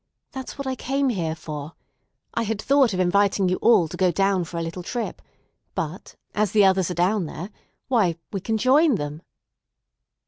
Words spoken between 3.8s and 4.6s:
to go down for